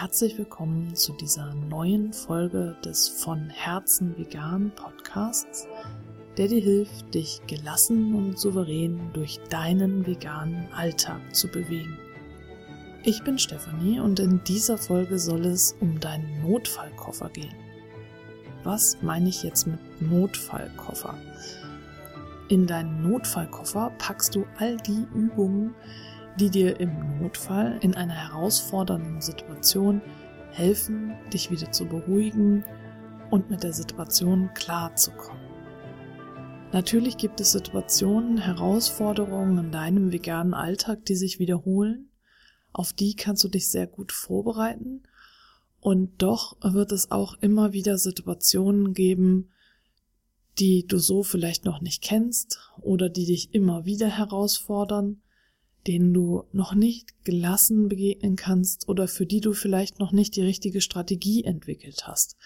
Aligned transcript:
herzlich 0.00 0.38
willkommen 0.38 0.94
zu 0.94 1.12
dieser 1.14 1.52
neuen 1.54 2.12
Folge 2.12 2.76
des 2.84 3.08
von 3.08 3.50
Herzen 3.50 4.16
vegan 4.16 4.70
Podcasts, 4.76 5.66
der 6.36 6.46
dir 6.46 6.60
hilft, 6.60 7.12
dich 7.12 7.40
gelassen 7.48 8.14
und 8.14 8.38
souverän 8.38 9.10
durch 9.12 9.40
deinen 9.50 10.06
veganen 10.06 10.72
Alltag 10.72 11.34
zu 11.34 11.48
bewegen. 11.48 11.98
Ich 13.02 13.24
bin 13.24 13.40
Stefanie 13.40 13.98
und 13.98 14.20
in 14.20 14.40
dieser 14.44 14.78
Folge 14.78 15.18
soll 15.18 15.44
es 15.46 15.74
um 15.80 15.98
deinen 15.98 16.42
Notfallkoffer 16.48 17.30
gehen. 17.30 17.56
Was 18.62 19.02
meine 19.02 19.28
ich 19.28 19.42
jetzt 19.42 19.66
mit 19.66 19.80
Notfallkoffer? 20.00 21.14
In 22.48 22.68
deinen 22.68 23.02
Notfallkoffer 23.02 23.90
packst 23.98 24.36
du 24.36 24.46
all 24.58 24.76
die 24.76 25.08
Übungen, 25.12 25.74
die 26.38 26.50
dir 26.50 26.78
im 26.78 27.20
Notfall 27.20 27.78
in 27.82 27.94
einer 27.94 28.14
herausfordernden 28.14 29.20
Situation 29.20 30.00
helfen, 30.52 31.12
dich 31.32 31.50
wieder 31.50 31.72
zu 31.72 31.86
beruhigen 31.86 32.64
und 33.30 33.50
mit 33.50 33.62
der 33.62 33.72
Situation 33.72 34.50
klarzukommen. 34.54 35.42
Natürlich 36.72 37.16
gibt 37.16 37.40
es 37.40 37.52
Situationen, 37.52 38.38
Herausforderungen 38.38 39.58
in 39.58 39.72
deinem 39.72 40.12
veganen 40.12 40.54
Alltag, 40.54 41.04
die 41.06 41.16
sich 41.16 41.38
wiederholen. 41.38 42.10
Auf 42.72 42.92
die 42.92 43.16
kannst 43.16 43.42
du 43.42 43.48
dich 43.48 43.68
sehr 43.68 43.86
gut 43.86 44.12
vorbereiten. 44.12 45.02
Und 45.80 46.22
doch 46.22 46.56
wird 46.62 46.92
es 46.92 47.10
auch 47.10 47.34
immer 47.40 47.72
wieder 47.72 47.98
Situationen 47.98 48.92
geben, 48.92 49.50
die 50.58 50.86
du 50.86 50.98
so 50.98 51.22
vielleicht 51.22 51.64
noch 51.64 51.80
nicht 51.80 52.02
kennst 52.02 52.58
oder 52.80 53.08
die 53.08 53.26
dich 53.26 53.54
immer 53.54 53.84
wieder 53.84 54.08
herausfordern 54.08 55.22
denen 55.86 56.12
du 56.12 56.44
noch 56.52 56.74
nicht 56.74 57.24
gelassen 57.24 57.88
begegnen 57.88 58.36
kannst 58.36 58.88
oder 58.88 59.08
für 59.08 59.26
die 59.26 59.40
du 59.40 59.52
vielleicht 59.52 59.98
noch 59.98 60.12
nicht 60.12 60.36
die 60.36 60.42
richtige 60.42 60.80
Strategie 60.80 61.44
entwickelt 61.44 62.06
hast. 62.06 62.36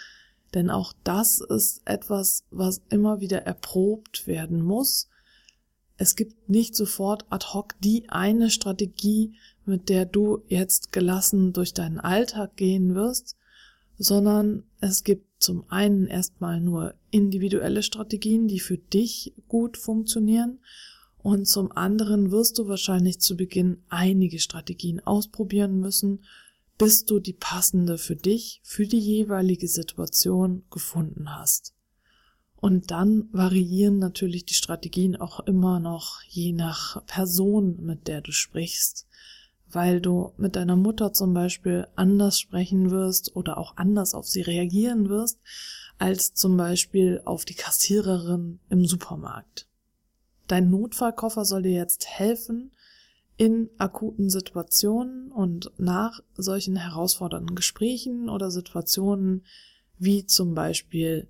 Denn 0.55 0.71
auch 0.71 0.93
das 1.03 1.41
ist 1.41 1.81
etwas, 1.85 2.45
was 2.51 2.83
immer 2.91 3.21
wieder 3.21 3.43
erprobt 3.43 4.27
werden 4.27 4.63
muss. 4.63 5.09
Es 5.97 6.15
gibt 6.15 6.49
nicht 6.49 6.77
sofort 6.77 7.25
ad 7.31 7.47
hoc 7.53 7.75
die 7.81 8.09
eine 8.09 8.51
Strategie, 8.51 9.35
mit 9.65 9.89
der 9.89 10.05
du 10.05 10.43
jetzt 10.49 10.93
gelassen 10.93 11.53
durch 11.53 11.75
deinen 11.75 12.01
Alltag 12.01 12.57
gehen 12.57 12.95
wirst, 12.95 13.37
sondern 13.99 14.65
es 14.81 15.05
gibt 15.05 15.43
zum 15.43 15.65
einen 15.71 16.07
erstmal 16.07 16.61
nur 16.61 16.95
individuelle 17.11 17.83
Strategien, 17.83 18.49
die 18.49 18.61
für 18.61 18.79
dich 18.79 19.35
gut 19.49 19.77
funktionieren 19.77 20.61
und 21.23 21.47
zum 21.47 21.71
anderen 21.73 22.33
wirst 22.33 22.59
du 22.59 22.67
wahrscheinlich 22.67 23.21
zu 23.21 23.37
Beginn 23.37 23.83
einige 23.89 24.41
Strategien 24.41 25.01
ausprobieren 25.01 25.79
müssen, 25.79 26.25
bis 26.79 27.05
du 27.05 27.21
die 27.21 27.33
passende 27.33 27.97
für 27.97 28.17
dich, 28.17 28.61
für 28.65 28.87
die 28.87 28.99
jeweilige 28.99 29.69
Situation 29.69 30.65
gefunden 30.71 31.37
hast. 31.37 31.75
Und 32.57 32.91
dann 32.91 33.29
variieren 33.33 33.99
natürlich 33.99 34.47
die 34.47 34.55
Strategien 34.55 35.17
auch 35.17 35.41
immer 35.41 35.81
noch 35.81 36.23
je 36.29 36.53
nach 36.53 37.05
Person, 37.07 37.85
mit 37.85 38.09
der 38.09 38.21
du 38.21 38.33
sprichst, 38.33 39.07
weil 39.69 40.01
du 40.01 40.33
mit 40.37 40.57
deiner 40.57 40.77
Mutter 40.77 41.13
zum 41.13 41.35
Beispiel 41.35 41.87
anders 41.97 42.39
sprechen 42.39 42.91
wirst 42.91 43.35
oder 43.35 43.59
auch 43.59 43.77
anders 43.77 44.15
auf 44.15 44.29
sie 44.29 44.43
reagieren 44.43 45.09
wirst, 45.09 45.41
als 45.99 46.35
zum 46.35 46.57
Beispiel 46.57 47.21
auf 47.25 47.45
die 47.45 47.55
Kassiererin 47.55 48.61
im 48.69 48.87
Supermarkt. 48.87 49.69
Dein 50.53 50.69
Notfallkoffer 50.69 51.47
soll 51.47 51.63
dir 51.63 51.73
jetzt 51.73 52.07
helfen, 52.07 52.73
in 53.39 53.71
akuten 53.79 54.29
Situationen 54.29 55.33
und 55.33 55.73
nach 55.79 56.21
solchen 56.35 56.77
herausfordernden 56.77 57.57
Gesprächen 57.57 58.29
oder 58.29 58.51
Situationen 58.51 59.47
wie 59.97 60.27
zum 60.27 60.53
Beispiel 60.53 61.27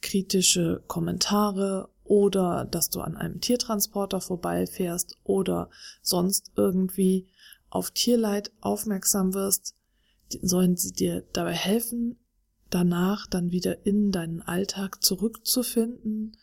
kritische 0.00 0.82
Kommentare 0.86 1.90
oder 2.04 2.64
dass 2.64 2.88
du 2.88 3.02
an 3.02 3.14
einem 3.14 3.42
Tiertransporter 3.42 4.22
vorbeifährst 4.22 5.18
oder 5.22 5.68
sonst 6.00 6.52
irgendwie 6.56 7.26
auf 7.68 7.90
Tierleid 7.90 8.52
aufmerksam 8.62 9.34
wirst, 9.34 9.76
sollen 10.40 10.78
sie 10.78 10.92
dir 10.92 11.26
dabei 11.34 11.52
helfen, 11.52 12.16
danach 12.70 13.26
dann 13.26 13.50
wieder 13.50 13.84
in 13.84 14.12
deinen 14.12 14.40
Alltag 14.40 15.04
zurückzufinden 15.04 16.38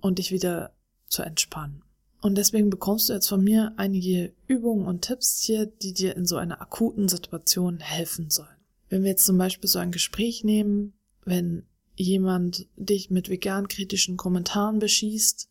und 0.00 0.18
dich 0.18 0.32
wieder 0.32 0.72
zu 1.12 1.22
entspannen. 1.22 1.82
Und 2.20 2.36
deswegen 2.36 2.70
bekommst 2.70 3.08
du 3.08 3.12
jetzt 3.12 3.28
von 3.28 3.42
mir 3.42 3.74
einige 3.76 4.32
Übungen 4.46 4.86
und 4.86 5.02
Tipps 5.02 5.42
hier, 5.42 5.66
die 5.66 5.92
dir 5.92 6.16
in 6.16 6.24
so 6.24 6.36
einer 6.36 6.60
akuten 6.62 7.08
Situation 7.08 7.80
helfen 7.80 8.30
sollen. 8.30 8.48
Wenn 8.88 9.02
wir 9.02 9.10
jetzt 9.10 9.26
zum 9.26 9.38
Beispiel 9.38 9.68
so 9.68 9.78
ein 9.78 9.90
Gespräch 9.90 10.44
nehmen, 10.44 10.92
wenn 11.24 11.64
jemand 11.96 12.68
dich 12.76 13.10
mit 13.10 13.28
vegan 13.28 13.68
kritischen 13.68 14.16
Kommentaren 14.16 14.78
beschießt 14.78 15.48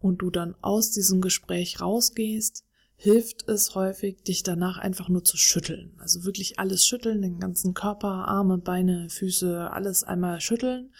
und 0.00 0.18
du 0.18 0.30
dann 0.30 0.54
aus 0.60 0.90
diesem 0.90 1.20
Gespräch 1.20 1.80
rausgehst, 1.80 2.64
hilft 2.96 3.48
es 3.48 3.76
häufig, 3.76 4.22
dich 4.24 4.42
danach 4.42 4.78
einfach 4.78 5.08
nur 5.08 5.22
zu 5.22 5.36
schütteln. 5.36 5.92
Also 5.98 6.24
wirklich 6.24 6.58
alles 6.58 6.84
schütteln, 6.84 7.22
den 7.22 7.38
ganzen 7.38 7.74
Körper, 7.74 8.26
Arme, 8.26 8.58
Beine, 8.58 9.08
Füße, 9.08 9.70
alles 9.70 10.02
einmal 10.02 10.40
schütteln, 10.40 10.92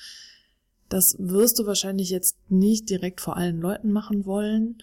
das 0.88 1.16
wirst 1.18 1.58
du 1.58 1.66
wahrscheinlich 1.66 2.10
jetzt 2.10 2.36
nicht 2.48 2.88
direkt 2.88 3.20
vor 3.20 3.36
allen 3.36 3.60
Leuten 3.60 3.92
machen 3.92 4.24
wollen, 4.24 4.78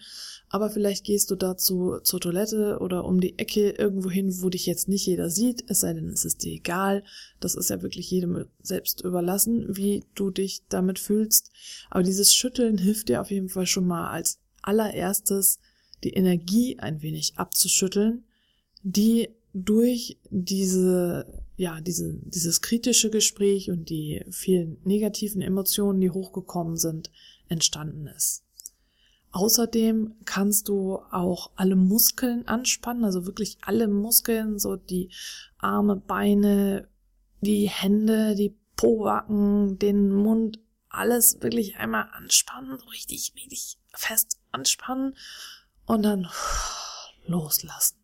aber 0.48 0.70
vielleicht 0.70 1.04
gehst 1.04 1.30
du 1.30 1.36
dazu 1.36 1.98
zur 2.02 2.20
Toilette 2.20 2.78
oder 2.80 3.04
um 3.04 3.20
die 3.20 3.38
Ecke 3.38 3.70
irgendwo 3.70 4.10
hin, 4.10 4.32
wo 4.40 4.48
dich 4.48 4.66
jetzt 4.66 4.88
nicht 4.88 5.06
jeder 5.06 5.28
sieht, 5.28 5.64
es 5.68 5.80
sei 5.80 5.92
denn, 5.92 6.08
es 6.08 6.24
ist 6.24 6.44
dir 6.44 6.52
egal. 6.52 7.02
Das 7.40 7.56
ist 7.56 7.70
ja 7.70 7.82
wirklich 7.82 8.10
jedem 8.10 8.46
selbst 8.62 9.02
überlassen, 9.02 9.76
wie 9.76 10.04
du 10.14 10.30
dich 10.30 10.62
damit 10.68 10.98
fühlst. 10.98 11.50
Aber 11.90 12.04
dieses 12.04 12.32
Schütteln 12.32 12.78
hilft 12.78 13.08
dir 13.08 13.20
auf 13.20 13.30
jeden 13.30 13.48
Fall 13.48 13.66
schon 13.66 13.86
mal 13.86 14.08
als 14.10 14.38
allererstes, 14.62 15.58
die 16.04 16.12
Energie 16.12 16.78
ein 16.78 17.02
wenig 17.02 17.34
abzuschütteln, 17.36 18.24
die 18.82 19.30
durch 19.52 20.18
diese, 20.30 21.26
ja, 21.56 21.80
diese, 21.80 22.14
dieses 22.22 22.60
kritische 22.60 23.10
Gespräch 23.10 23.70
und 23.70 23.88
die 23.88 24.24
vielen 24.30 24.78
negativen 24.84 25.40
Emotionen, 25.40 26.00
die 26.00 26.10
hochgekommen 26.10 26.76
sind, 26.76 27.10
entstanden 27.48 28.06
ist. 28.06 28.44
Außerdem 29.32 30.14
kannst 30.24 30.68
du 30.68 30.98
auch 31.10 31.50
alle 31.56 31.76
Muskeln 31.76 32.46
anspannen, 32.46 33.04
also 33.04 33.26
wirklich 33.26 33.58
alle 33.62 33.88
Muskeln, 33.88 34.58
so 34.58 34.76
die 34.76 35.10
Arme, 35.58 35.96
Beine, 35.96 36.88
die 37.40 37.68
Hände, 37.68 38.34
die 38.34 38.56
Pobacken, 38.76 39.78
den 39.78 40.10
Mund, 40.10 40.58
alles 40.88 41.42
wirklich 41.42 41.76
einmal 41.76 42.08
anspannen, 42.12 42.78
so 42.78 42.86
richtig, 42.86 43.32
richtig 43.36 43.78
fest 43.92 44.38
anspannen 44.52 45.14
und 45.84 46.02
dann 46.02 46.28
loslassen. 47.26 47.95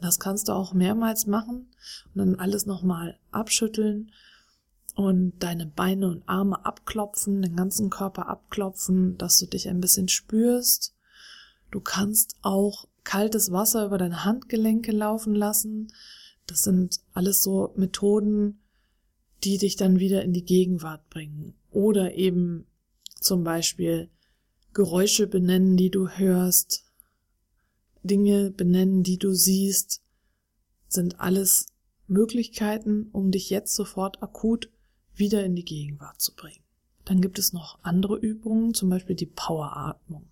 Das 0.00 0.18
kannst 0.18 0.48
du 0.48 0.52
auch 0.52 0.72
mehrmals 0.72 1.26
machen 1.26 1.68
und 2.14 2.18
dann 2.18 2.34
alles 2.36 2.66
nochmal 2.66 3.18
abschütteln 3.30 4.12
und 4.94 5.34
deine 5.38 5.66
Beine 5.66 6.08
und 6.08 6.28
Arme 6.28 6.64
abklopfen, 6.64 7.42
den 7.42 7.56
ganzen 7.56 7.90
Körper 7.90 8.28
abklopfen, 8.28 9.16
dass 9.18 9.38
du 9.38 9.46
dich 9.46 9.68
ein 9.68 9.80
bisschen 9.80 10.08
spürst. 10.08 10.94
Du 11.70 11.80
kannst 11.80 12.36
auch 12.42 12.88
kaltes 13.04 13.52
Wasser 13.52 13.86
über 13.86 13.98
deine 13.98 14.24
Handgelenke 14.24 14.92
laufen 14.92 15.34
lassen. 15.34 15.92
Das 16.46 16.62
sind 16.62 17.00
alles 17.12 17.42
so 17.42 17.72
Methoden, 17.76 18.60
die 19.44 19.58
dich 19.58 19.76
dann 19.76 19.98
wieder 19.98 20.22
in 20.22 20.32
die 20.32 20.44
Gegenwart 20.44 21.08
bringen. 21.08 21.54
Oder 21.70 22.14
eben 22.14 22.66
zum 23.20 23.44
Beispiel 23.44 24.10
Geräusche 24.72 25.26
benennen, 25.26 25.76
die 25.76 25.90
du 25.90 26.08
hörst, 26.08 26.89
Dinge 28.02 28.50
benennen, 28.50 29.02
die 29.02 29.18
du 29.18 29.32
siehst, 29.32 30.02
sind 30.88 31.20
alles 31.20 31.66
Möglichkeiten, 32.06 33.08
um 33.12 33.30
dich 33.30 33.50
jetzt 33.50 33.74
sofort 33.74 34.22
akut 34.22 34.70
wieder 35.14 35.44
in 35.44 35.54
die 35.54 35.64
Gegenwart 35.64 36.20
zu 36.20 36.34
bringen. 36.34 36.64
Dann 37.04 37.20
gibt 37.20 37.38
es 37.38 37.52
noch 37.52 37.78
andere 37.82 38.16
Übungen, 38.18 38.74
zum 38.74 38.90
Beispiel 38.90 39.16
die 39.16 39.26
Poweratmung. 39.26 40.28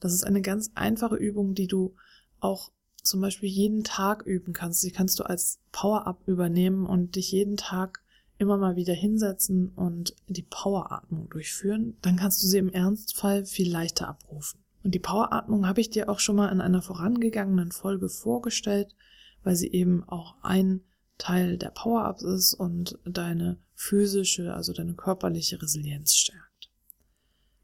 Das 0.00 0.12
ist 0.12 0.24
eine 0.24 0.42
ganz 0.42 0.70
einfache 0.74 1.16
Übung, 1.16 1.54
die 1.54 1.66
du 1.66 1.94
auch 2.40 2.70
zum 3.02 3.20
Beispiel 3.20 3.48
jeden 3.48 3.84
Tag 3.84 4.22
üben 4.26 4.52
kannst. 4.52 4.82
Die 4.82 4.90
kannst 4.90 5.18
du 5.18 5.24
als 5.24 5.60
Power-Up 5.72 6.22
übernehmen 6.26 6.86
und 6.86 7.16
dich 7.16 7.32
jeden 7.32 7.56
Tag 7.56 8.02
immer 8.38 8.58
mal 8.58 8.76
wieder 8.76 8.92
hinsetzen 8.92 9.70
und 9.70 10.14
die 10.28 10.42
Poweratmung 10.42 11.28
durchführen. 11.30 11.96
Dann 12.02 12.16
kannst 12.16 12.42
du 12.42 12.46
sie 12.46 12.58
im 12.58 12.68
Ernstfall 12.68 13.46
viel 13.46 13.70
leichter 13.70 14.08
abrufen. 14.08 14.60
Und 14.86 14.92
die 14.92 15.00
Poweratmung 15.00 15.66
habe 15.66 15.80
ich 15.80 15.90
dir 15.90 16.08
auch 16.08 16.20
schon 16.20 16.36
mal 16.36 16.52
in 16.52 16.60
einer 16.60 16.80
vorangegangenen 16.80 17.72
Folge 17.72 18.08
vorgestellt, 18.08 18.94
weil 19.42 19.56
sie 19.56 19.72
eben 19.72 20.04
auch 20.04 20.36
ein 20.42 20.80
Teil 21.18 21.58
der 21.58 21.70
Power-Ups 21.70 22.22
ist 22.22 22.54
und 22.54 22.96
deine 23.04 23.58
physische, 23.74 24.54
also 24.54 24.72
deine 24.72 24.94
körperliche 24.94 25.60
Resilienz 25.60 26.14
stärkt. 26.14 26.70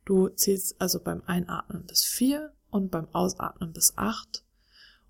Du 0.05 0.31
zählst 0.31 0.81
also 0.81 0.99
beim 0.99 1.23
Einatmen 1.25 1.87
bis 1.87 2.03
vier 2.03 2.55
und 2.71 2.91
beim 2.91 3.07
Ausatmen 3.13 3.73
bis 3.73 3.93
acht 3.97 4.45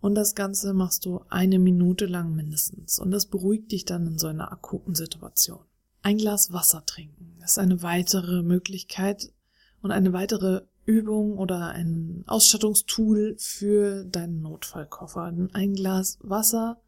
Und 0.03 0.15
das 0.15 0.35
Ganze 0.35 0.75
machst 0.75 1.06
du 1.06 1.25
eine 1.31 1.58
Minute 1.58 2.05
lang 2.05 2.35
mindestens. 2.35 2.99
Und 2.99 3.11
das 3.11 3.25
beruhigt 3.25 3.73
dich 3.73 3.87
dann 3.87 4.06
in 4.06 4.19
so 4.19 4.26
einer 4.26 4.53
akuten 4.53 4.94
Situation. 4.94 5.65
Ein 6.03 6.19
Glas 6.19 6.53
Wasser 6.53 6.85
trinken 6.85 7.38
ist 7.43 7.58
eine 7.58 7.82
weitere 7.82 8.43
Möglichkeit 8.43 9.32
und 9.81 9.93
eine 9.93 10.12
weitere 10.12 10.67
Übung 10.84 11.38
oder 11.38 11.69
ein 11.69 12.25
Ausstattungstool 12.26 13.37
für 13.38 14.05
deinen 14.05 14.43
Notfallkoffer. 14.43 15.32
Ein 15.52 15.75
Glas 15.75 16.19
Wasser 16.23 16.81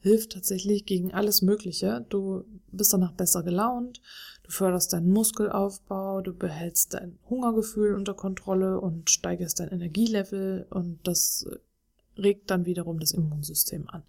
hilft 0.00 0.32
tatsächlich 0.32 0.84
gegen 0.84 1.12
alles 1.12 1.42
Mögliche. 1.42 2.04
Du 2.08 2.44
bist 2.72 2.92
danach 2.92 3.12
besser 3.12 3.42
gelaunt, 3.42 4.00
du 4.42 4.50
förderst 4.50 4.92
deinen 4.92 5.10
Muskelaufbau, 5.10 6.20
du 6.22 6.34
behältst 6.34 6.94
dein 6.94 7.18
Hungergefühl 7.30 7.94
unter 7.94 8.14
Kontrolle 8.14 8.80
und 8.80 9.10
steigerst 9.10 9.60
dein 9.60 9.68
Energielevel 9.68 10.66
und 10.70 10.98
das 11.04 11.46
regt 12.18 12.50
dann 12.50 12.66
wiederum 12.66 12.98
das 12.98 13.12
Immunsystem 13.12 13.88
an. 13.88 14.02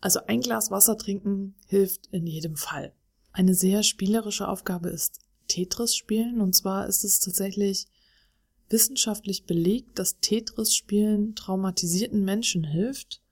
Also 0.00 0.20
ein 0.26 0.40
Glas 0.40 0.70
Wasser 0.70 0.96
trinken 0.96 1.54
hilft 1.66 2.06
in 2.12 2.26
jedem 2.26 2.56
Fall. 2.56 2.92
Eine 3.32 3.54
sehr 3.54 3.82
spielerische 3.82 4.48
Aufgabe 4.48 4.88
ist 4.88 5.20
Tetris 5.48 5.96
spielen 5.96 6.40
und 6.40 6.54
zwar 6.54 6.86
ist 6.86 7.04
es 7.04 7.18
tatsächlich 7.18 7.86
wissenschaftlich 8.70 9.44
belegt, 9.44 9.98
dass 9.98 10.20
Tetris 10.20 10.74
spielen 10.74 11.34
traumatisierten 11.34 12.24
Menschen 12.24 12.64
hilft. 12.64 13.22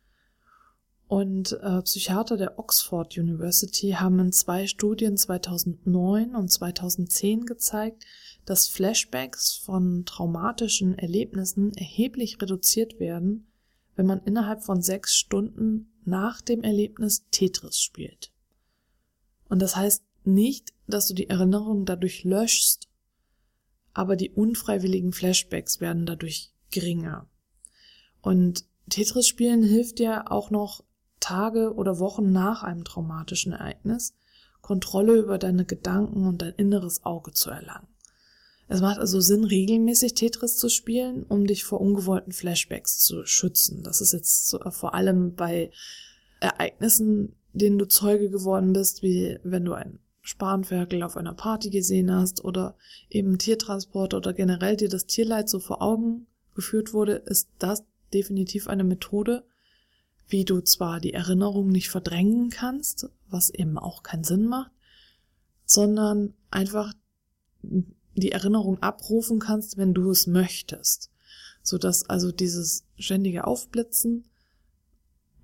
Und 1.08 1.52
äh, 1.62 1.82
Psychiater 1.82 2.36
der 2.36 2.58
Oxford 2.58 3.16
University 3.16 3.92
haben 3.92 4.18
in 4.18 4.32
zwei 4.32 4.66
Studien 4.66 5.16
2009 5.16 6.34
und 6.34 6.50
2010 6.50 7.46
gezeigt, 7.46 8.04
dass 8.44 8.66
Flashbacks 8.66 9.56
von 9.56 10.04
traumatischen 10.04 10.98
Erlebnissen 10.98 11.72
erheblich 11.74 12.40
reduziert 12.42 12.98
werden, 12.98 13.46
wenn 13.94 14.06
man 14.06 14.22
innerhalb 14.24 14.64
von 14.64 14.82
sechs 14.82 15.14
Stunden 15.14 15.92
nach 16.04 16.40
dem 16.40 16.62
Erlebnis 16.62 17.24
Tetris 17.30 17.80
spielt. 17.80 18.32
Und 19.48 19.60
das 19.62 19.76
heißt 19.76 20.02
nicht, 20.24 20.72
dass 20.86 21.06
du 21.06 21.14
die 21.14 21.28
Erinnerung 21.28 21.84
dadurch 21.84 22.24
löschst, 22.24 22.85
aber 23.96 24.16
die 24.16 24.30
unfreiwilligen 24.30 25.12
Flashbacks 25.12 25.80
werden 25.80 26.04
dadurch 26.04 26.52
geringer. 26.70 27.30
Und 28.20 28.66
Tetris 28.90 29.26
spielen 29.26 29.62
hilft 29.62 29.98
dir 30.00 30.30
auch 30.30 30.50
noch 30.50 30.84
Tage 31.18 31.72
oder 31.74 31.98
Wochen 31.98 32.30
nach 32.30 32.62
einem 32.62 32.84
traumatischen 32.84 33.52
Ereignis 33.52 34.14
Kontrolle 34.60 35.16
über 35.16 35.38
deine 35.38 35.64
Gedanken 35.64 36.26
und 36.26 36.42
dein 36.42 36.52
inneres 36.54 37.04
Auge 37.04 37.32
zu 37.32 37.50
erlangen. 37.50 37.86
Es 38.68 38.80
macht 38.80 38.98
also 38.98 39.20
Sinn, 39.20 39.44
regelmäßig 39.44 40.14
Tetris 40.14 40.58
zu 40.58 40.68
spielen, 40.68 41.22
um 41.22 41.46
dich 41.46 41.64
vor 41.64 41.80
ungewollten 41.80 42.32
Flashbacks 42.32 42.98
zu 42.98 43.24
schützen. 43.24 43.82
Das 43.82 44.00
ist 44.00 44.12
jetzt 44.12 44.48
so, 44.48 44.58
vor 44.72 44.94
allem 44.94 45.36
bei 45.36 45.70
Ereignissen, 46.40 47.36
denen 47.52 47.78
du 47.78 47.86
Zeuge 47.86 48.28
geworden 48.28 48.72
bist, 48.72 49.02
wie 49.02 49.38
wenn 49.44 49.64
du 49.64 49.72
ein 49.72 50.00
Spanferkel 50.26 51.04
auf 51.04 51.16
einer 51.16 51.34
Party 51.34 51.70
gesehen 51.70 52.12
hast 52.12 52.44
oder 52.44 52.74
eben 53.08 53.38
Tiertransport 53.38 54.12
oder 54.12 54.32
generell 54.32 54.76
dir 54.76 54.88
das 54.88 55.06
Tierleid 55.06 55.48
so 55.48 55.60
vor 55.60 55.82
Augen 55.82 56.26
geführt 56.56 56.92
wurde, 56.92 57.12
ist 57.12 57.48
das 57.60 57.84
definitiv 58.12 58.66
eine 58.66 58.82
Methode, 58.82 59.44
wie 60.26 60.44
du 60.44 60.60
zwar 60.62 60.98
die 60.98 61.14
Erinnerung 61.14 61.68
nicht 61.68 61.90
verdrängen 61.90 62.50
kannst, 62.50 63.08
was 63.28 63.50
eben 63.50 63.78
auch 63.78 64.02
keinen 64.02 64.24
Sinn 64.24 64.46
macht, 64.46 64.72
sondern 65.64 66.34
einfach 66.50 66.92
die 67.62 68.32
Erinnerung 68.32 68.82
abrufen 68.82 69.38
kannst, 69.38 69.76
wenn 69.76 69.94
du 69.94 70.10
es 70.10 70.26
möchtest. 70.26 71.12
So 71.62 71.78
dass 71.78 72.10
also 72.10 72.32
dieses 72.32 72.84
ständige 72.98 73.46
Aufblitzen 73.46 74.24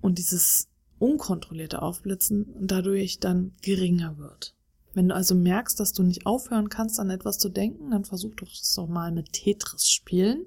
und 0.01 0.17
dieses 0.17 0.67
unkontrollierte 0.99 1.81
Aufblitzen 1.81 2.53
dadurch 2.59 3.19
dann 3.19 3.53
geringer 3.61 4.17
wird. 4.17 4.55
Wenn 4.93 5.09
du 5.09 5.15
also 5.15 5.35
merkst, 5.35 5.79
dass 5.79 5.93
du 5.93 6.03
nicht 6.03 6.25
aufhören 6.25 6.69
kannst, 6.69 6.99
an 6.99 7.09
etwas 7.09 7.39
zu 7.39 7.49
denken, 7.49 7.91
dann 7.91 8.05
versuch 8.05 8.35
doch 8.35 8.47
das 8.47 8.73
doch 8.75 8.87
mal 8.87 9.11
mit 9.11 9.33
Tetris 9.33 9.89
spielen. 9.89 10.45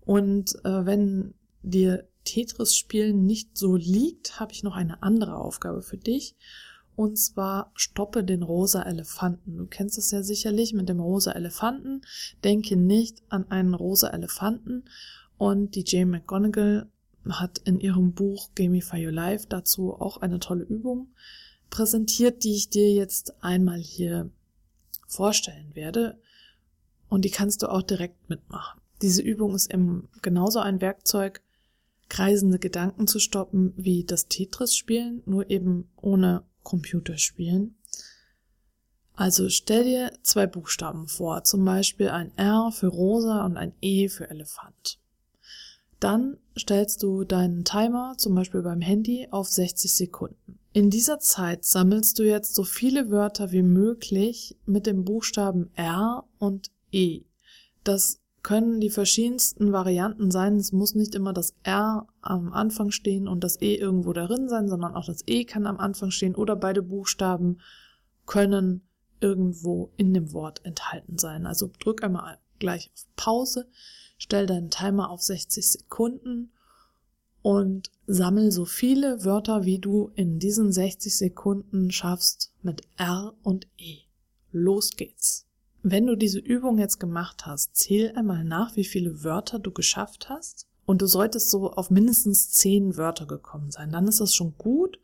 Und 0.00 0.56
äh, 0.64 0.86
wenn 0.86 1.34
dir 1.62 2.08
Tetris 2.24 2.74
spielen 2.74 3.26
nicht 3.26 3.56
so 3.56 3.76
liegt, 3.76 4.40
habe 4.40 4.52
ich 4.52 4.62
noch 4.62 4.74
eine 4.74 5.02
andere 5.02 5.36
Aufgabe 5.36 5.82
für 5.82 5.96
dich. 5.98 6.34
Und 6.94 7.16
zwar 7.16 7.72
stoppe 7.74 8.22
den 8.24 8.42
rosa 8.42 8.82
Elefanten. 8.82 9.56
Du 9.56 9.66
kennst 9.66 9.98
es 9.98 10.10
ja 10.10 10.22
sicherlich 10.22 10.74
mit 10.74 10.88
dem 10.88 11.00
rosa 11.00 11.32
Elefanten. 11.32 12.02
Denke 12.44 12.76
nicht 12.76 13.22
an 13.28 13.50
einen 13.50 13.74
rosa 13.74 14.08
Elefanten. 14.08 14.84
Und 15.38 15.74
die 15.74 15.84
Jane 15.86 16.10
McGonigal 16.10 16.86
hat 17.28 17.58
in 17.58 17.80
ihrem 17.80 18.12
Buch 18.12 18.50
Gamify 18.54 19.06
Your 19.06 19.12
Life 19.12 19.46
dazu 19.48 19.94
auch 19.94 20.18
eine 20.18 20.38
tolle 20.38 20.64
Übung 20.64 21.08
präsentiert, 21.72 22.44
die 22.44 22.54
ich 22.54 22.68
dir 22.68 22.92
jetzt 22.92 23.42
einmal 23.42 23.80
hier 23.80 24.30
vorstellen 25.08 25.74
werde. 25.74 26.20
Und 27.08 27.24
die 27.24 27.30
kannst 27.30 27.62
du 27.62 27.70
auch 27.70 27.82
direkt 27.82 28.28
mitmachen. 28.28 28.80
Diese 29.00 29.22
Übung 29.22 29.54
ist 29.54 29.72
eben 29.72 30.08
genauso 30.20 30.60
ein 30.60 30.80
Werkzeug, 30.80 31.40
kreisende 32.08 32.58
Gedanken 32.58 33.06
zu 33.06 33.18
stoppen, 33.18 33.72
wie 33.76 34.04
das 34.04 34.28
Tetris-Spielen, 34.28 35.22
nur 35.24 35.50
eben 35.50 35.88
ohne 35.96 36.44
Computerspielen. 36.62 37.74
Also 39.14 39.48
stell 39.48 39.84
dir 39.84 40.12
zwei 40.22 40.46
Buchstaben 40.46 41.08
vor, 41.08 41.42
zum 41.44 41.64
Beispiel 41.64 42.10
ein 42.10 42.36
R 42.36 42.70
für 42.70 42.88
Rosa 42.88 43.44
und 43.46 43.56
ein 43.56 43.74
E 43.80 44.08
für 44.08 44.28
Elefant. 44.28 44.98
Dann 46.00 46.36
stellst 46.58 47.02
du 47.02 47.24
deinen 47.24 47.64
Timer, 47.64 48.14
zum 48.18 48.34
Beispiel 48.34 48.62
beim 48.62 48.80
Handy, 48.80 49.28
auf 49.30 49.48
60 49.48 49.94
Sekunden. 49.94 50.58
In 50.74 50.88
dieser 50.88 51.18
Zeit 51.18 51.64
sammelst 51.66 52.18
du 52.18 52.22
jetzt 52.22 52.54
so 52.54 52.64
viele 52.64 53.10
Wörter 53.10 53.52
wie 53.52 53.62
möglich 53.62 54.56
mit 54.64 54.86
dem 54.86 55.04
Buchstaben 55.04 55.70
R 55.74 56.24
und 56.38 56.70
E. 56.90 57.24
Das 57.84 58.20
können 58.42 58.80
die 58.80 58.88
verschiedensten 58.88 59.72
Varianten 59.72 60.30
sein. 60.30 60.56
Es 60.56 60.72
muss 60.72 60.94
nicht 60.94 61.14
immer 61.14 61.34
das 61.34 61.54
R 61.62 62.06
am 62.22 62.54
Anfang 62.54 62.90
stehen 62.90 63.28
und 63.28 63.44
das 63.44 63.60
E 63.60 63.74
irgendwo 63.74 64.14
darin 64.14 64.48
sein, 64.48 64.66
sondern 64.68 64.94
auch 64.94 65.04
das 65.04 65.22
E 65.26 65.44
kann 65.44 65.66
am 65.66 65.78
Anfang 65.78 66.10
stehen 66.10 66.34
oder 66.34 66.56
beide 66.56 66.80
Buchstaben 66.80 67.60
können 68.24 68.88
irgendwo 69.20 69.92
in 69.98 70.14
dem 70.14 70.32
Wort 70.32 70.64
enthalten 70.64 71.18
sein. 71.18 71.44
Also 71.44 71.70
drück 71.80 72.02
einmal 72.02 72.38
gleich 72.58 72.90
auf 72.94 73.06
Pause, 73.14 73.68
stell 74.16 74.46
deinen 74.46 74.70
Timer 74.70 75.10
auf 75.10 75.20
60 75.20 75.70
Sekunden 75.70 76.50
und 77.42 77.90
sammel 78.06 78.52
so 78.52 78.64
viele 78.64 79.24
Wörter, 79.24 79.64
wie 79.64 79.78
du 79.78 80.10
in 80.14 80.38
diesen 80.38 80.72
60 80.72 81.16
Sekunden 81.16 81.90
schaffst 81.90 82.52
mit 82.62 82.82
R 82.96 83.34
und 83.42 83.66
E. 83.78 83.98
Los 84.52 84.92
geht's. 84.96 85.46
Wenn 85.82 86.06
du 86.06 86.16
diese 86.16 86.38
Übung 86.38 86.78
jetzt 86.78 87.00
gemacht 87.00 87.44
hast, 87.44 87.74
zähl 87.74 88.12
einmal 88.14 88.44
nach, 88.44 88.76
wie 88.76 88.84
viele 88.84 89.24
Wörter 89.24 89.58
du 89.58 89.72
geschafft 89.72 90.28
hast. 90.28 90.68
Und 90.84 91.02
du 91.02 91.06
solltest 91.06 91.50
so 91.50 91.72
auf 91.72 91.90
mindestens 91.90 92.50
zehn 92.50 92.96
Wörter 92.96 93.26
gekommen 93.26 93.70
sein. 93.70 93.90
Dann 93.90 94.06
ist 94.06 94.20
das 94.20 94.34
schon 94.34 94.54
gut. 94.58 94.98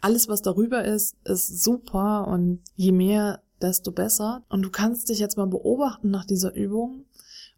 Alles, 0.00 0.28
was 0.28 0.42
darüber 0.42 0.84
ist, 0.84 1.16
ist 1.24 1.62
super 1.62 2.26
und 2.28 2.60
je 2.74 2.92
mehr, 2.92 3.42
desto 3.60 3.92
besser. 3.92 4.44
Und 4.48 4.62
du 4.62 4.70
kannst 4.70 5.08
dich 5.08 5.18
jetzt 5.18 5.36
mal 5.36 5.46
beobachten 5.46 6.10
nach 6.10 6.24
dieser 6.24 6.54
Übung, 6.54 7.04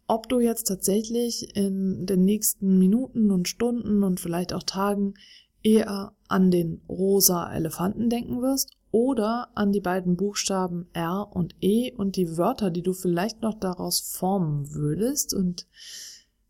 ob 0.09 0.27
du 0.27 0.39
jetzt 0.39 0.67
tatsächlich 0.67 1.55
in 1.55 2.07
den 2.07 2.25
nächsten 2.25 2.79
Minuten 2.79 3.29
und 3.29 3.47
Stunden 3.47 4.03
und 4.03 4.19
vielleicht 4.19 4.53
auch 4.53 4.63
Tagen 4.63 5.13
eher 5.61 6.13
an 6.27 6.49
den 6.49 6.81
rosa 6.89 7.53
Elefanten 7.53 8.09
denken 8.09 8.41
wirst 8.41 8.71
oder 8.89 9.49
an 9.53 9.71
die 9.71 9.81
beiden 9.81 10.17
Buchstaben 10.17 10.87
R 10.93 11.27
und 11.31 11.55
E 11.61 11.91
und 11.91 12.15
die 12.15 12.37
Wörter, 12.37 12.71
die 12.71 12.81
du 12.81 12.93
vielleicht 12.93 13.43
noch 13.43 13.59
daraus 13.59 13.99
formen 13.99 14.73
würdest. 14.73 15.35
Und 15.35 15.67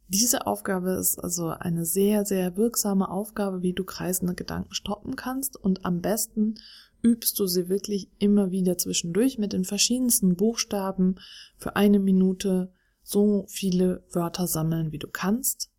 diese 0.07 0.47
Aufgabe 0.47 0.91
ist 0.91 1.19
also 1.19 1.49
eine 1.49 1.83
sehr, 1.83 2.23
sehr 2.23 2.55
wirksame 2.55 3.11
Aufgabe, 3.11 3.61
wie 3.61 3.73
du 3.73 3.83
kreisende 3.83 4.35
Gedanken 4.35 4.73
stoppen 4.73 5.17
kannst. 5.17 5.57
Und 5.57 5.83
am 5.83 5.99
besten 5.99 6.55
übst 7.03 7.37
du 7.39 7.45
sie 7.45 7.67
wirklich 7.67 8.09
immer 8.19 8.51
wieder 8.51 8.77
zwischendurch 8.77 9.37
mit 9.37 9.51
den 9.51 9.65
verschiedensten 9.65 10.37
Buchstaben 10.37 11.15
für 11.57 11.75
eine 11.75 11.99
Minute 11.99 12.71
so 13.03 13.45
viele 13.47 14.03
Wörter 14.11 14.47
sammeln, 14.47 14.91
wie 14.91 14.99
du 14.99 15.07
kannst. 15.07 15.71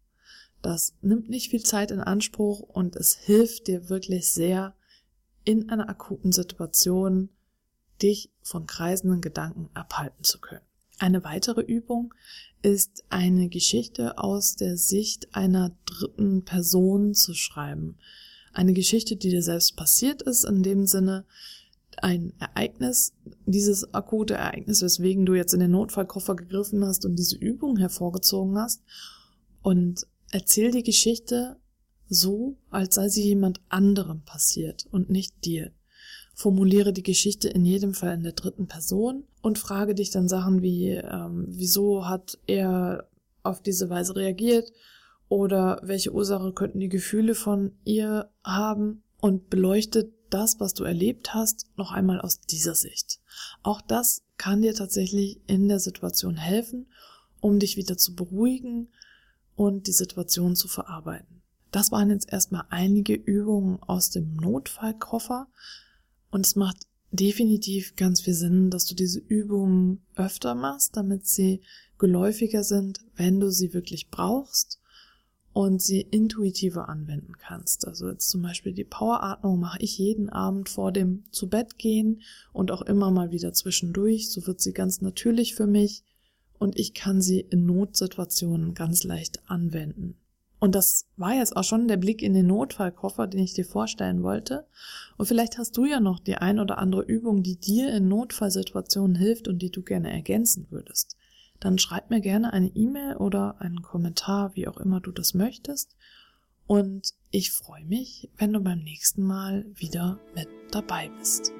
Das 0.62 0.94
nimmt 1.00 1.28
nicht 1.28 1.50
viel 1.50 1.62
Zeit 1.62 1.90
in 1.90 2.00
Anspruch 2.00 2.60
und 2.60 2.96
es 2.96 3.14
hilft 3.14 3.66
dir 3.66 3.88
wirklich 3.88 4.30
sehr, 4.30 4.74
in 5.44 5.70
einer 5.70 5.88
akuten 5.88 6.32
Situation 6.32 7.30
dich 8.02 8.30
von 8.42 8.66
kreisenden 8.66 9.20
Gedanken 9.20 9.70
abhalten 9.74 10.24
zu 10.24 10.38
können. 10.38 10.64
Eine 10.98 11.24
weitere 11.24 11.62
Übung 11.62 12.12
ist 12.62 13.04
eine 13.08 13.48
Geschichte 13.48 14.18
aus 14.18 14.54
der 14.54 14.76
Sicht 14.76 15.34
einer 15.34 15.74
dritten 15.86 16.44
Person 16.44 17.14
zu 17.14 17.34
schreiben. 17.34 17.96
Eine 18.52 18.74
Geschichte, 18.74 19.16
die 19.16 19.30
dir 19.30 19.42
selbst 19.42 19.76
passiert 19.76 20.20
ist, 20.22 20.44
in 20.44 20.62
dem 20.62 20.86
Sinne 20.86 21.24
ein 22.02 22.32
Ereignis, 22.38 23.12
dieses 23.46 23.94
akute 23.94 24.34
Ereignis, 24.34 24.82
weswegen 24.82 25.26
du 25.26 25.34
jetzt 25.34 25.54
in 25.54 25.60
den 25.60 25.70
Notfallkoffer 25.70 26.36
gegriffen 26.36 26.84
hast 26.84 27.04
und 27.04 27.16
diese 27.16 27.36
Übung 27.36 27.76
hervorgezogen 27.76 28.58
hast 28.58 28.82
und 29.62 30.06
erzähl 30.30 30.70
die 30.70 30.82
Geschichte 30.82 31.56
so, 32.08 32.56
als 32.70 32.96
sei 32.96 33.08
sie 33.08 33.22
jemand 33.22 33.60
anderem 33.68 34.22
passiert 34.22 34.86
und 34.90 35.10
nicht 35.10 35.44
dir. 35.44 35.72
Formuliere 36.34 36.92
die 36.92 37.02
Geschichte 37.02 37.48
in 37.48 37.64
jedem 37.64 37.94
Fall 37.94 38.14
in 38.14 38.22
der 38.22 38.32
dritten 38.32 38.66
Person 38.66 39.24
und 39.42 39.58
frage 39.58 39.94
dich 39.94 40.10
dann 40.10 40.28
Sachen 40.28 40.62
wie, 40.62 40.88
ähm, 40.88 41.44
wieso 41.48 42.08
hat 42.08 42.38
er 42.46 43.08
auf 43.42 43.62
diese 43.62 43.90
Weise 43.90 44.16
reagiert 44.16 44.72
oder 45.28 45.80
welche 45.82 46.12
Ursache 46.12 46.52
könnten 46.52 46.80
die 46.80 46.88
Gefühle 46.88 47.34
von 47.34 47.72
ihr 47.84 48.30
haben 48.42 49.02
und 49.20 49.50
beleuchtet 49.50 50.12
das, 50.30 50.60
was 50.60 50.74
du 50.74 50.84
erlebt 50.84 51.34
hast, 51.34 51.66
noch 51.76 51.92
einmal 51.92 52.20
aus 52.20 52.40
dieser 52.40 52.74
Sicht. 52.74 53.20
Auch 53.62 53.80
das 53.80 54.22
kann 54.36 54.62
dir 54.62 54.74
tatsächlich 54.74 55.40
in 55.46 55.68
der 55.68 55.80
Situation 55.80 56.36
helfen, 56.36 56.86
um 57.40 57.58
dich 57.58 57.76
wieder 57.76 57.96
zu 57.96 58.14
beruhigen 58.14 58.88
und 59.56 59.86
die 59.86 59.92
Situation 59.92 60.56
zu 60.56 60.68
verarbeiten. 60.68 61.42
Das 61.70 61.92
waren 61.92 62.10
jetzt 62.10 62.32
erstmal 62.32 62.64
einige 62.70 63.14
Übungen 63.14 63.82
aus 63.82 64.10
dem 64.10 64.34
Notfallkoffer 64.36 65.48
und 66.30 66.46
es 66.46 66.56
macht 66.56 66.86
definitiv 67.12 67.96
ganz 67.96 68.20
viel 68.20 68.34
Sinn, 68.34 68.70
dass 68.70 68.86
du 68.86 68.94
diese 68.94 69.18
Übungen 69.18 70.02
öfter 70.14 70.54
machst, 70.54 70.96
damit 70.96 71.26
sie 71.26 71.60
geläufiger 71.98 72.64
sind, 72.64 73.00
wenn 73.14 73.40
du 73.40 73.50
sie 73.50 73.74
wirklich 73.74 74.10
brauchst 74.10 74.79
und 75.52 75.82
sie 75.82 76.00
intuitiver 76.00 76.88
anwenden 76.88 77.36
kannst. 77.38 77.86
Also 77.86 78.08
jetzt 78.08 78.30
zum 78.30 78.42
Beispiel 78.42 78.72
die 78.72 78.84
Poweratmung 78.84 79.58
mache 79.58 79.80
ich 79.80 79.98
jeden 79.98 80.28
Abend 80.28 80.68
vor 80.68 80.92
dem 80.92 81.24
zu 81.32 81.48
Bett 81.48 81.78
gehen 81.78 82.22
und 82.52 82.70
auch 82.70 82.82
immer 82.82 83.10
mal 83.10 83.30
wieder 83.30 83.52
zwischendurch. 83.52 84.30
So 84.30 84.46
wird 84.46 84.60
sie 84.60 84.72
ganz 84.72 85.00
natürlich 85.00 85.54
für 85.54 85.66
mich 85.66 86.04
und 86.58 86.78
ich 86.78 86.94
kann 86.94 87.20
sie 87.20 87.40
in 87.40 87.66
Notsituationen 87.66 88.74
ganz 88.74 89.02
leicht 89.02 89.40
anwenden. 89.50 90.16
Und 90.60 90.74
das 90.74 91.06
war 91.16 91.34
jetzt 91.34 91.56
auch 91.56 91.64
schon 91.64 91.88
der 91.88 91.96
Blick 91.96 92.22
in 92.22 92.34
den 92.34 92.46
Notfallkoffer, 92.46 93.26
den 93.26 93.40
ich 93.40 93.54
dir 93.54 93.64
vorstellen 93.64 94.22
wollte. 94.22 94.66
Und 95.16 95.24
vielleicht 95.24 95.56
hast 95.56 95.74
du 95.78 95.86
ja 95.86 96.00
noch 96.00 96.20
die 96.20 96.36
ein 96.36 96.60
oder 96.60 96.76
andere 96.76 97.02
Übung, 97.02 97.42
die 97.42 97.56
dir 97.56 97.90
in 97.94 98.08
Notfallsituationen 98.08 99.16
hilft 99.16 99.48
und 99.48 99.60
die 99.60 99.70
du 99.70 99.82
gerne 99.82 100.12
ergänzen 100.12 100.66
würdest 100.68 101.16
dann 101.60 101.78
schreib 101.78 102.10
mir 102.10 102.20
gerne 102.20 102.52
eine 102.52 102.68
E-Mail 102.68 103.16
oder 103.16 103.60
einen 103.60 103.82
Kommentar, 103.82 104.54
wie 104.54 104.66
auch 104.66 104.78
immer 104.78 105.00
du 105.00 105.12
das 105.12 105.34
möchtest. 105.34 105.96
Und 106.66 107.14
ich 107.30 107.52
freue 107.52 107.84
mich, 107.84 108.30
wenn 108.36 108.52
du 108.52 108.60
beim 108.60 108.80
nächsten 108.80 109.22
Mal 109.22 109.66
wieder 109.74 110.18
mit 110.34 110.48
dabei 110.70 111.10
bist. 111.18 111.52